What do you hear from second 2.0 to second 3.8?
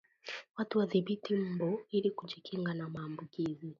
kujikinga na maambukizi